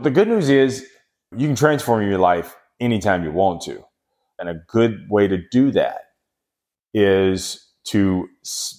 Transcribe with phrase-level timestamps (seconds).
[0.00, 0.86] The good news is
[1.36, 3.84] you can transform your life anytime you want to.
[4.38, 6.02] And a good way to do that
[6.94, 8.28] is to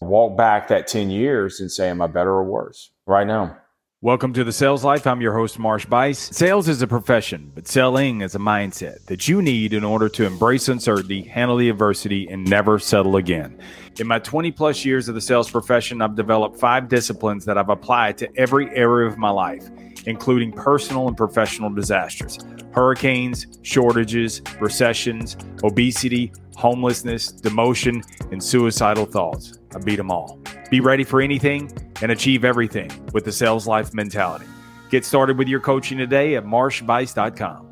[0.00, 3.59] walk back that 10 years and say, Am I better or worse right now?
[4.02, 5.06] Welcome to the Sales Life.
[5.06, 6.34] I'm your host, Marsh Buice.
[6.34, 10.24] Sales is a profession, but selling is a mindset that you need in order to
[10.24, 13.60] embrace uncertainty, handle the adversity, and never settle again.
[13.98, 17.68] In my 20 plus years of the sales profession, I've developed five disciplines that I've
[17.68, 19.68] applied to every area of my life
[20.06, 22.38] including personal and professional disasters,
[22.72, 29.58] hurricanes, shortages, recessions, obesity, homelessness, demotion, and suicidal thoughts.
[29.74, 30.38] I beat them all.
[30.70, 34.46] Be ready for anything and achieve everything with the sales life mentality.
[34.90, 37.68] Get started with your coaching today at marshbuice.com.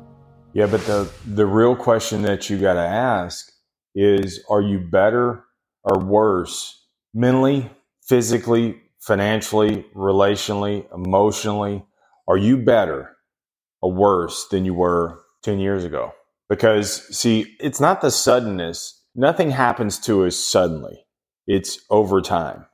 [0.53, 3.51] Yeah, but the the real question that you got to ask
[3.93, 5.43] is are you better
[5.83, 7.69] or worse mentally,
[8.07, 11.85] physically, financially, relationally, emotionally,
[12.27, 13.15] are you better
[13.87, 16.11] worse than you were 10 years ago?
[16.49, 19.01] Because, see, it's not the suddenness.
[19.15, 21.05] Nothing happens to us suddenly,
[21.47, 22.65] it's over time.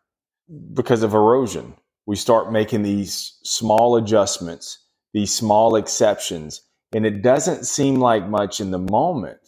[0.73, 4.80] Because of erosion, we start making these small adjustments,
[5.13, 6.61] these small exceptions,
[6.93, 9.39] and it doesn't seem like much in the moment,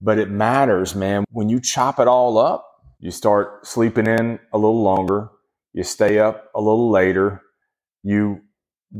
[0.00, 1.24] but it matters, man.
[1.30, 2.66] When you chop it all up,
[2.98, 5.30] you start sleeping in a little longer,
[5.72, 7.42] you stay up a little later,
[8.02, 8.40] you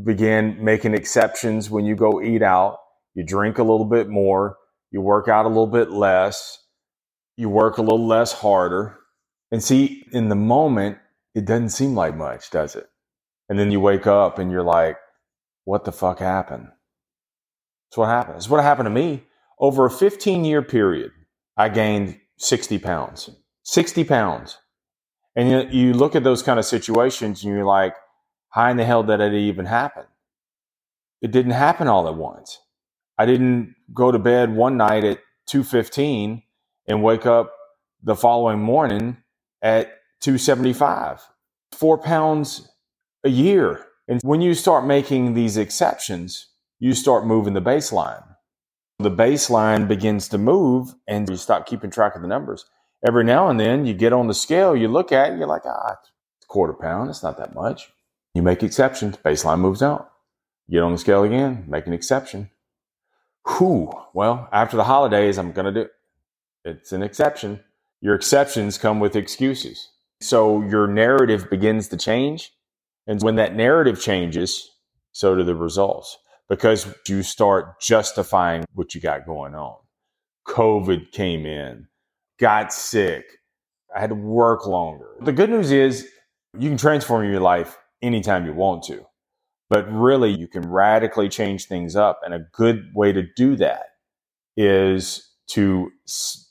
[0.04, 2.78] begin making exceptions when you go eat out.
[3.14, 4.56] You drink a little bit more.
[4.90, 6.58] You work out a little bit less.
[7.36, 8.98] You work a little less harder.
[9.50, 10.98] And see, in the moment,
[11.34, 12.86] it doesn't seem like much, does it?
[13.48, 14.96] And then you wake up and you're like,
[15.64, 16.68] what the fuck happened?
[17.88, 18.36] That's what happened.
[18.36, 19.24] It's what happened to me.
[19.58, 21.10] Over a 15 year period,
[21.56, 23.30] I gained 60 pounds.
[23.64, 24.58] 60 pounds.
[25.36, 27.94] And you, you look at those kind of situations and you're like,
[28.50, 30.04] how in the hell did it even happen?
[31.22, 32.60] It didn't happen all at once.
[33.18, 36.42] I didn't go to bed one night at 2:15
[36.86, 37.52] and wake up
[38.02, 39.18] the following morning
[39.62, 39.88] at
[40.20, 41.28] 275.
[41.72, 42.70] 4 pounds
[43.24, 43.86] a year.
[44.08, 46.48] And when you start making these exceptions,
[46.78, 48.24] you start moving the baseline.
[48.98, 52.64] The baseline begins to move and you stop keeping track of the numbers.
[53.06, 55.64] Every now and then you get on the scale, you look at it, you're like,
[55.64, 55.96] ah,
[56.48, 57.92] quarter pound, it's not that much.
[58.34, 60.10] You make exceptions, baseline moves out.
[60.70, 62.50] Get on the scale again, make an exception.
[63.46, 63.90] Whew.
[64.14, 65.90] Well, after the holidays, I'm going to do.
[66.64, 67.60] It's an exception.
[68.00, 69.88] Your exceptions come with excuses.
[70.20, 72.52] So your narrative begins to change.
[73.06, 74.70] And when that narrative changes,
[75.12, 79.76] so do the results because you start justifying what you got going on.
[80.46, 81.88] COVID came in,
[82.38, 83.24] got sick,
[83.94, 85.08] I had to work longer.
[85.20, 86.08] The good news is
[86.58, 89.06] you can transform your life anytime you want to.
[89.68, 92.20] But really, you can radically change things up.
[92.24, 93.86] And a good way to do that
[94.56, 95.90] is to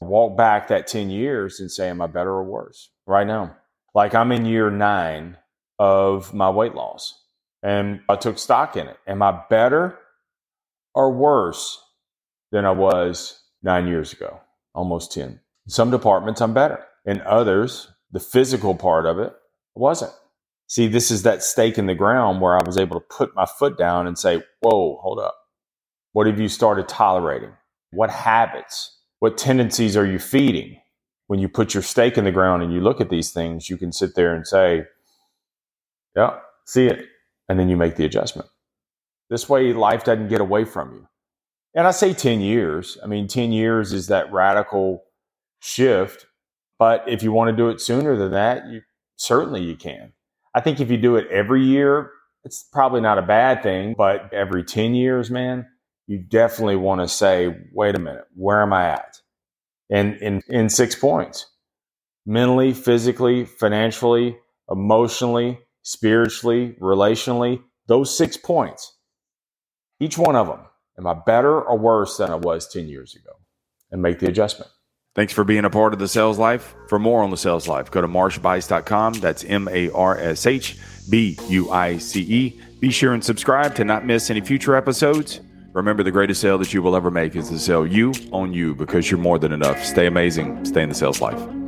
[0.02, 3.56] walk back that 10 years and say, Am I better or worse right now?
[3.96, 5.38] Like I'm in year nine
[5.80, 7.22] of my weight loss
[7.64, 8.98] and I took stock in it.
[9.08, 9.98] Am I better
[10.94, 11.81] or worse
[12.52, 14.40] than I was nine years ago,
[14.74, 15.24] almost 10?
[15.26, 16.86] In some departments, I'm better.
[17.06, 19.34] In others, the physical part of it
[19.76, 20.14] wasn't.
[20.69, 23.47] See, this is that stake in the ground where I was able to put my
[23.47, 25.35] foot down and say, whoa, hold up.
[26.13, 27.53] What have you started tolerating?
[27.90, 30.80] What habits, what tendencies are you feeding?
[31.25, 33.78] When you put your stake in the ground and you look at these things, you
[33.78, 34.84] can sit there and say,
[36.16, 37.03] yeah, see it.
[37.47, 38.47] And then you make the adjustment.
[39.31, 41.07] This way, life doesn't get away from you.
[41.74, 42.96] And I say 10 years.
[43.03, 45.03] I mean, 10 years is that radical
[45.59, 46.28] shift.
[46.78, 48.81] But if you want to do it sooner than that, you
[49.16, 50.13] certainly you can.
[50.56, 52.12] I think if you do it every year,
[52.44, 55.68] it's probably not a bad thing, but every 10 years, man,
[56.08, 59.18] you definitely want to say, wait a minute, where am I at?
[59.90, 61.48] And in, in six points
[62.26, 64.38] mentally, physically, financially,
[64.70, 68.98] emotionally, spiritually, relationally, those six points,
[70.00, 70.62] each one of them,
[70.98, 73.31] am I better or worse than I was 10 years ago?
[73.92, 74.72] And make the adjustment.
[75.15, 76.75] Thanks for being a part of the sales life.
[76.88, 79.13] For more on the sales life, go to marshbuice.com.
[79.15, 80.77] That's M A R S H
[81.09, 82.61] B U I C E.
[82.79, 85.41] Be sure and subscribe to not miss any future episodes.
[85.73, 88.73] Remember, the greatest sale that you will ever make is to sell you on you
[88.75, 89.83] because you're more than enough.
[89.83, 90.63] Stay amazing.
[90.65, 91.58] Stay in the sales life.